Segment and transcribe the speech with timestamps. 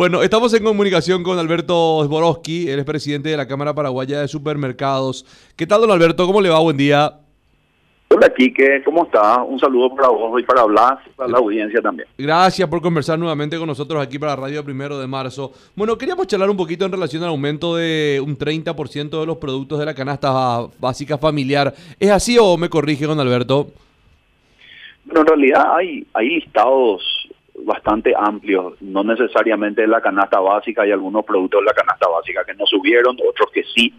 [0.00, 4.28] Bueno, estamos en comunicación con Alberto Zborowski, él es presidente de la Cámara Paraguaya de
[4.28, 5.26] Supermercados.
[5.58, 6.26] ¿Qué tal, don Alberto?
[6.26, 6.58] ¿Cómo le va?
[6.58, 7.18] Buen día.
[8.08, 9.42] Hola, Quique, ¿cómo está?
[9.42, 12.08] Un saludo para vos y para hablar, para la audiencia también.
[12.16, 15.52] Gracias por conversar nuevamente con nosotros aquí para Radio Primero de Marzo.
[15.76, 19.78] Bueno, queríamos charlar un poquito en relación al aumento de un 30% de los productos
[19.80, 21.74] de la canasta básica familiar.
[21.98, 23.66] ¿Es así o me corrige, don Alberto?
[25.04, 27.19] Bueno, en realidad hay, hay listados
[27.64, 32.54] bastante amplios, no necesariamente la canasta básica, hay algunos productos de la canasta básica que
[32.54, 33.94] no subieron, otros que sí,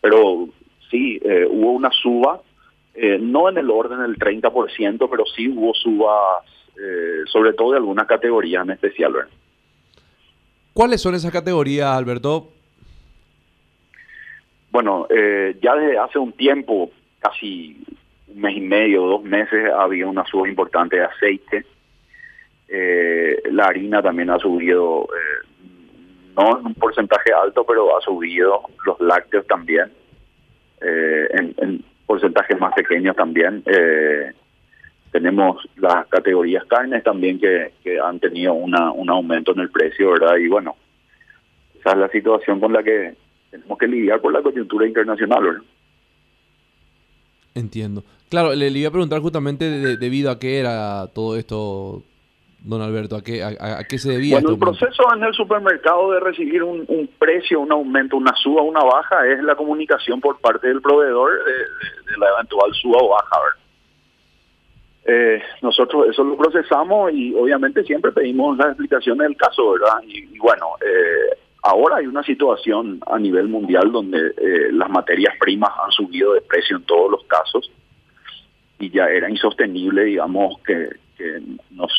[0.00, 0.48] pero
[0.90, 2.40] sí, eh, hubo una suba
[2.94, 6.44] eh, no en el orden del 30%, pero sí hubo subas,
[6.78, 9.14] eh, sobre todo de algunas categorías en especial.
[10.74, 12.50] ¿Cuáles son esas categorías, Alberto?
[14.70, 17.82] Bueno, eh, ya desde hace un tiempo, casi
[18.28, 21.66] un mes y medio, dos meses, había una suba importante de aceite.
[23.50, 25.06] La harina también ha subido,
[26.36, 29.92] no en un porcentaje alto, pero ha subido, los lácteos también.
[30.80, 33.62] en, porcentajes más pequeños también.
[33.64, 34.32] Eh,
[35.10, 40.36] tenemos las categorías carnes también que, han tenido una, un aumento en el precio, ¿verdad?
[40.36, 40.76] Y bueno,
[41.78, 43.14] esa es la situación con la que
[43.50, 45.62] tenemos que lidiar por la coyuntura internacional.
[47.54, 48.04] Entiendo.
[48.28, 52.02] Claro, le, iba a preguntar justamente debido a qué era todo esto
[52.64, 53.16] don Alberto?
[53.16, 54.36] ¿A qué, a, qué se debía?
[54.36, 58.82] Bueno, el proceso en el supermercado de recibir un, precio, un aumento, una suba, una
[58.82, 63.36] baja, es la comunicación por parte del proveedor de, la eventual suba o baja.
[65.04, 70.00] Eh, nosotros eso lo procesamos y obviamente siempre pedimos las explicaciones del caso, ¿verdad?
[70.06, 75.70] Y, bueno, eh, ahora hay una situación a nivel mundial donde eh, las materias primas
[75.84, 77.72] han subido de precio en todos los casos
[78.78, 81.92] y ya era insostenible, digamos, que, que nos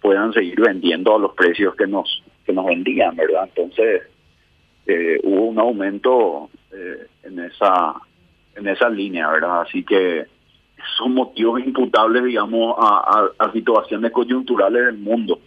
[0.00, 3.48] puedan seguir vendiendo a los precios que nos que nos vendían, ¿verdad?
[3.54, 4.02] Entonces
[4.86, 7.94] eh, hubo un aumento eh, en esa
[8.56, 9.62] en esa línea, ¿verdad?
[9.62, 10.26] Así que
[10.96, 15.38] son motivos imputables, digamos, a, situaciones coyunturales del mundo.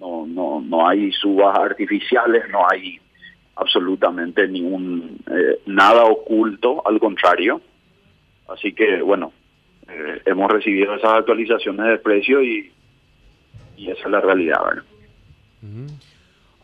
[0.00, 2.98] No, no, no hay subas artificiales, no hay
[3.54, 7.60] absolutamente ningún eh, nada oculto, al contrario.
[8.48, 9.32] Así que bueno,
[10.24, 12.72] hemos recibido esas actualizaciones de precio y
[13.82, 14.58] y esa es la realidad.
[14.64, 14.84] ¿verdad?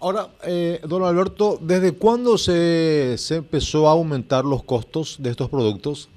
[0.00, 5.48] Ahora, eh, don Alberto, ¿desde cuándo se, se empezó a aumentar los costos de estos
[5.48, 6.08] productos?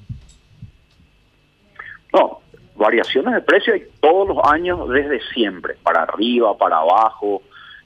[2.13, 2.41] No,
[2.75, 7.41] variaciones de precio hay todos los años desde siempre, para arriba, para abajo,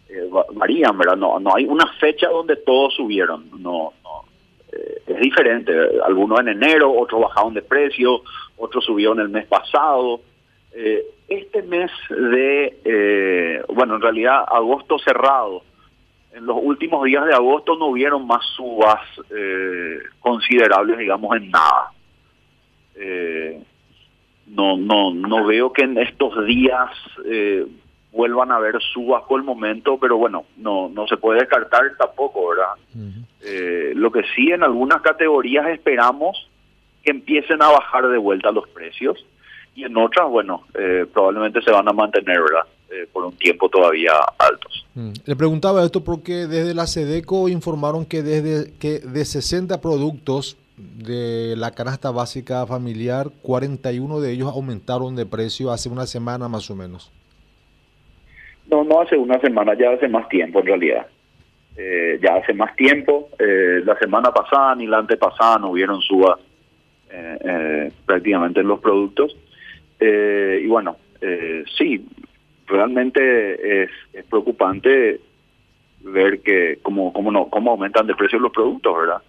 [0.09, 1.15] eh, varían, ¿verdad?
[1.15, 4.25] No, no hay una fecha donde todos subieron, no, no
[4.73, 5.71] eh, es diferente,
[6.05, 8.21] algunos en enero, otros bajaron de precio,
[8.57, 10.19] otros subieron el mes pasado,
[10.77, 15.63] eh, este mes de, eh, bueno, en realidad agosto cerrado,
[16.33, 18.99] en los últimos días de agosto no hubieron más subas
[19.33, 21.91] eh, considerables, digamos, en nada.
[24.47, 26.91] no, no, no veo que en estos días
[28.11, 32.49] vuelvan a haber subas por el momento, pero bueno, no, no se puede descartar tampoco,
[32.49, 33.95] ¿verdad?
[33.95, 36.49] lo que sí en algunas categorías esperamos
[37.01, 39.25] que empiecen a bajar de vuelta los precios
[39.75, 42.65] y en otras, bueno, eh, probablemente se van a mantener, ¿verdad?
[42.89, 44.85] Eh, por un tiempo todavía altos.
[44.95, 45.11] Mm.
[45.25, 51.55] Le preguntaba esto porque desde la SEDECO informaron que desde que de 60 productos de
[51.57, 56.75] la canasta básica familiar, 41 de ellos aumentaron de precio hace una semana más o
[56.75, 57.11] menos.
[58.71, 61.07] No, no hace una semana, ya hace más tiempo en realidad.
[61.77, 63.27] Eh, ya hace más tiempo.
[63.37, 66.39] la semana pasada ni la antepasada no hubieron subas
[68.05, 69.35] prácticamente en los productos.
[69.99, 72.05] Eh, y bueno, eh, sí,
[72.67, 73.89] realmente es,
[74.29, 75.19] preocupante
[76.01, 79.21] ver que cómo, cómo, no, cómo aumentan de precio los productos, ¿verdad?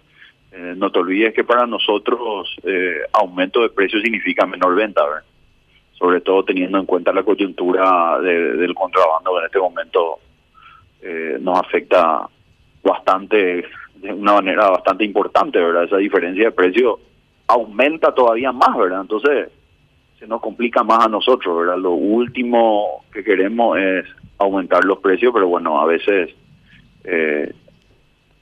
[0.51, 5.23] Eh, no te olvides que para nosotros eh, aumento de precio significa menor venta, ¿verdad?
[5.93, 10.19] sobre todo teniendo en cuenta la coyuntura del contrabando que en este momento
[11.39, 12.29] nos afecta
[12.83, 13.65] bastante,
[13.95, 15.85] de una manera bastante importante, ¿verdad?
[15.85, 16.99] Esa diferencia de precio
[17.47, 19.01] aumenta todavía más, ¿verdad?
[19.01, 19.49] Entonces,
[20.19, 21.77] se nos complica más a nosotros, ¿verdad?
[21.77, 24.05] Lo último que queremos es
[24.37, 26.31] aumentar los precios, pero bueno, a veces
[27.03, 27.53] eh,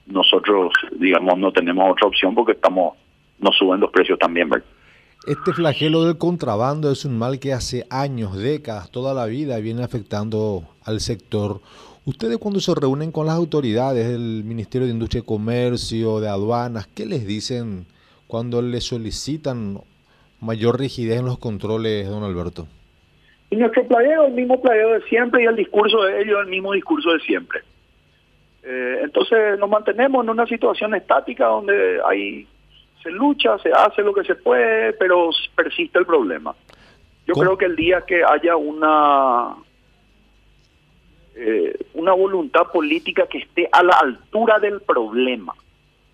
[0.07, 2.95] nosotros, digamos, no tenemos otra opción porque estamos,
[3.39, 4.68] nos suben los precios también, ¿verdad?
[5.27, 9.83] Este flagelo del contrabando es un mal que hace años, décadas, toda la vida viene
[9.83, 11.62] afectando al sector.
[12.06, 16.88] Ustedes cuando se reúnen con las autoridades del Ministerio de Industria y Comercio, de aduanas,
[16.94, 17.88] ¿qué les dicen
[18.27, 19.80] cuando les solicitan
[20.45, 22.68] mayor rigidez en los controles, don Alberto?
[23.50, 26.74] Y nuestro playero, el mismo playero de siempre y el discurso de ellos, el mismo
[26.74, 27.62] discurso de siempre.
[28.63, 32.47] Eh, entonces nos mantenemos en una situación estática donde hay
[33.03, 36.56] se lucha, se hace lo que se puede, pero persiste el problema.
[37.27, 39.56] Yo creo que el día que haya una
[41.36, 45.53] eh, una voluntad política que esté a la altura del problema,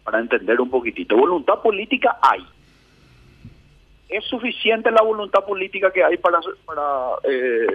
[0.03, 2.43] para entender un poquitito, voluntad política hay.
[4.11, 6.39] Es suficiente la voluntad política que hay para,
[7.23, 7.65] eh,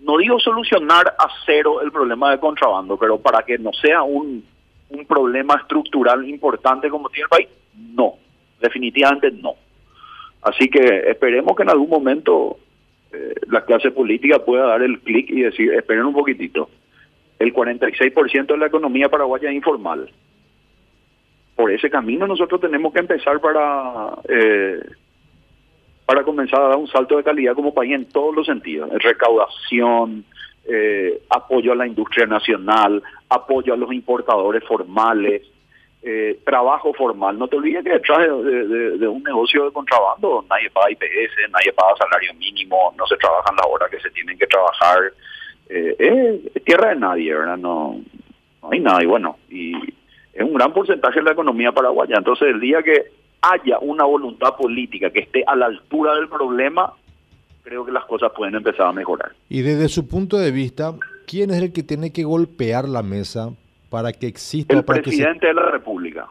[0.00, 4.42] no digo solucionar a cero el problema de contrabando, pero para que no sea un,
[4.88, 7.48] un problema estructural importante como tiene el país,
[7.94, 8.14] no,
[8.60, 9.54] definitivamente no.
[10.42, 12.56] Así que esperemos que en algún momento
[13.12, 16.70] eh, la clase política pueda dar el clic y decir, esperen un poquitito,
[17.38, 20.10] el 46% de la economía paraguaya es informal.
[21.60, 24.80] Por ese camino nosotros tenemos que empezar para eh,
[26.06, 30.24] para comenzar a dar un salto de calidad como país en todos los sentidos, recaudación,
[30.64, 35.42] eh, apoyo a la industria nacional, apoyo a los importadores formales,
[36.02, 37.38] eh, trabajo formal.
[37.38, 41.94] No te olvides que detrás de, un negocio de contrabando nadie paga IPS, nadie paga
[41.98, 45.12] salario mínimo, no se trabajan las horas que se tienen que trabajar.
[45.68, 47.58] Eh, es tierra de nadie, ¿verdad?
[47.58, 48.00] No,
[48.62, 49.02] no hay nada.
[49.02, 49.99] Y bueno, y
[50.40, 52.16] es un gran porcentaje de la economía paraguaya.
[52.16, 56.94] Entonces, el día que haya una voluntad política que esté a la altura del problema,
[57.62, 59.32] creo que las cosas pueden empezar a mejorar.
[59.50, 60.94] Y desde su punto de vista,
[61.26, 63.50] ¿quién es el que tiene que golpear la mesa
[63.90, 64.74] para que exista...
[64.74, 66.26] El presidente de la República.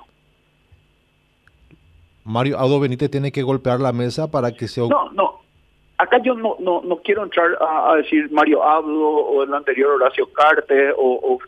[2.23, 4.81] Mario Ado Benítez tiene que golpear la mesa para que se...
[4.81, 5.39] No, no.
[5.99, 10.31] Acá yo no, no, no quiero entrar a, decir Mario Abdo o el anterior Horacio
[10.33, 11.39] Carte o, o...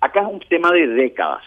[0.00, 1.42] Acá es un tema de décadas.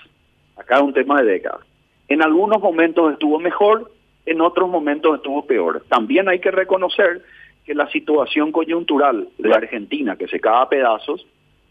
[0.57, 1.61] Acá es un tema de décadas.
[2.07, 3.91] En algunos momentos estuvo mejor,
[4.25, 5.83] en otros momentos estuvo peor.
[5.89, 7.21] También hay que reconocer
[7.65, 11.25] que la situación coyuntural de Argentina, que se cae a pedazos,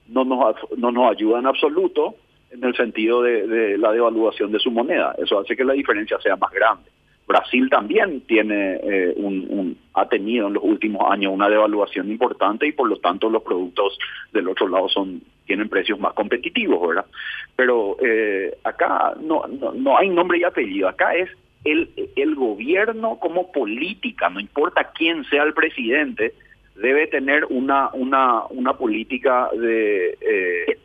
[0.08, 2.16] no nos, no nos ayuda en absoluto
[2.50, 5.14] en el sentido de, la devaluación de su moneda.
[5.18, 6.90] Eso hace que la diferencia sea más grande.
[7.26, 12.72] Brasil también tiene eh, un, ha tenido en los últimos años una devaluación importante y
[12.72, 13.98] por lo tanto los productos
[14.32, 17.06] del otro lado son tienen precios más competitivos, ¿verdad?
[17.54, 21.30] Pero eh, acá no, no, hay nombre y apellido, acá es
[21.64, 26.34] el, el gobierno como política, no importa quién sea el presidente,
[26.74, 30.18] debe tener una, una, una política de...
[30.20, 30.78] Eh,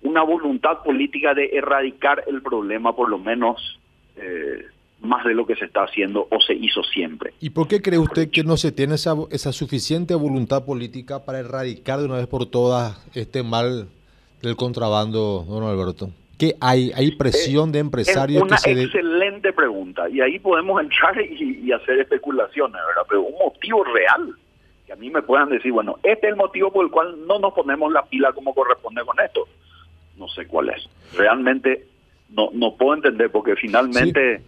[0.00, 3.80] una voluntad política de erradicar el problema por lo menos
[4.16, 4.64] eh,
[5.00, 7.32] más de lo que se está haciendo o se hizo siempre.
[7.40, 11.38] ¿Y por qué cree usted que no se tiene esa, esa suficiente voluntad política para
[11.38, 13.88] erradicar de una vez por todas este mal
[14.42, 16.10] del contrabando, don Alberto?
[16.38, 16.92] ¿Qué hay?
[16.94, 18.42] ¿Hay presión de empresarios?
[18.44, 23.02] Es una excelente pregunta y ahí podemos entrar y, hacer especulaciones, ¿verdad?
[23.08, 24.34] Pero un motivo real
[24.86, 27.38] que a mí me puedan decir, bueno, este es el motivo por el cual no
[27.38, 29.46] nos ponemos la pila como corresponde con esto.
[30.16, 30.88] No sé cuál es.
[31.14, 31.86] Realmente
[32.30, 34.42] no, no puedo entender porque finalmente...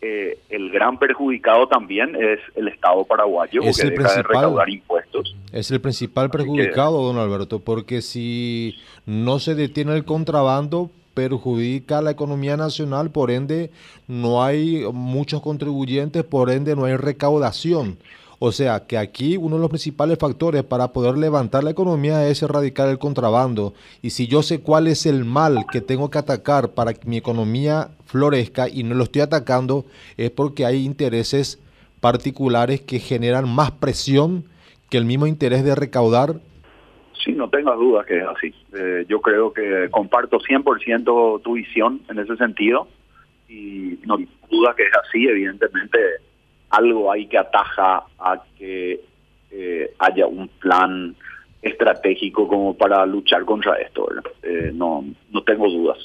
[0.00, 5.34] Eh, el gran perjudicado también es el Estado paraguayo, es que deja de recaudar impuestos.
[5.52, 12.02] Es el principal perjudicado, don Alberto, porque si no se detiene el contrabando, perjudica a
[12.02, 13.72] la economía nacional, por ende
[14.06, 17.98] no hay muchos contribuyentes, por ende no hay recaudación.
[18.38, 22.40] O sea que aquí uno de los principales factores para poder levantar la economía es
[22.42, 23.74] erradicar el contrabando.
[24.00, 27.16] Y si yo sé cuál es el mal que tengo que atacar para que mi
[27.16, 29.84] economía florezca y no lo estoy atacando,
[30.16, 31.62] es porque hay intereses
[32.00, 34.44] particulares que generan más presión
[34.88, 36.36] que el mismo interés de recaudar.
[37.22, 38.54] Sí, no tengas dudas que es así.
[38.74, 42.88] Eh, yo creo que comparto 100% tu visión en ese sentido
[43.48, 44.16] y no
[44.50, 45.98] duda que es así, evidentemente
[46.70, 49.00] algo hay que ataja a que
[49.50, 51.14] eh, haya un plan
[51.60, 54.08] estratégico como para luchar contra esto.
[54.42, 55.98] Eh, no, no tengo dudas.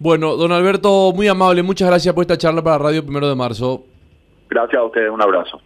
[0.00, 3.84] Bueno, don Alberto, muy amable, muchas gracias por esta charla para Radio Primero de Marzo.
[4.48, 5.60] Gracias a ustedes, un abrazo.